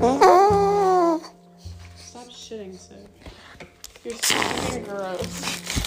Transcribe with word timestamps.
Mm-hmm. 0.00 1.26
Stop 1.94 2.28
shitting, 2.28 2.78
Sid. 2.78 3.06
You're 4.02 4.16
so 4.16 4.80
gross. 4.80 5.79